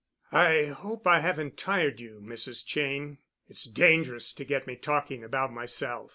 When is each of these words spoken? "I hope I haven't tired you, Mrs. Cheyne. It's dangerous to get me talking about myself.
"I 0.31 0.63
hope 0.65 1.05
I 1.05 1.19
haven't 1.19 1.59
tired 1.59 1.99
you, 1.99 2.19
Mrs. 2.25 2.65
Cheyne. 2.65 3.19
It's 3.47 3.65
dangerous 3.65 4.33
to 4.33 4.43
get 4.43 4.65
me 4.65 4.75
talking 4.75 5.23
about 5.23 5.53
myself. 5.53 6.09